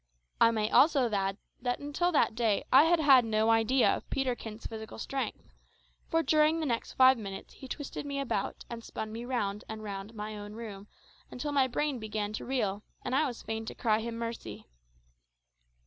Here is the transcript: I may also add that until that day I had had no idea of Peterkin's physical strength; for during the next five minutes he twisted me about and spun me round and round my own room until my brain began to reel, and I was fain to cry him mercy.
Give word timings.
I 0.39 0.49
may 0.49 0.71
also 0.71 1.11
add 1.11 1.37
that 1.61 1.77
until 1.77 2.11
that 2.11 2.33
day 2.33 2.63
I 2.73 2.85
had 2.85 2.99
had 2.99 3.23
no 3.23 3.51
idea 3.51 3.87
of 3.87 4.09
Peterkin's 4.09 4.65
physical 4.65 4.97
strength; 4.97 5.53
for 6.09 6.23
during 6.23 6.59
the 6.59 6.65
next 6.65 6.93
five 6.93 7.19
minutes 7.19 7.53
he 7.53 7.67
twisted 7.67 8.03
me 8.03 8.19
about 8.19 8.65
and 8.67 8.83
spun 8.83 9.11
me 9.11 9.25
round 9.25 9.63
and 9.69 9.83
round 9.83 10.15
my 10.15 10.35
own 10.35 10.53
room 10.53 10.87
until 11.29 11.51
my 11.51 11.67
brain 11.67 11.99
began 11.99 12.33
to 12.33 12.45
reel, 12.45 12.81
and 13.03 13.13
I 13.13 13.27
was 13.27 13.43
fain 13.43 13.63
to 13.67 13.75
cry 13.75 13.99
him 13.99 14.15
mercy. 14.17 14.65